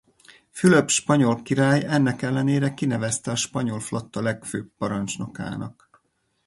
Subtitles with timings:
[0.51, 5.89] Fülöp spanyol király ennek ellenére kinevezte a spanyol flotta legfőbb parancsnokának.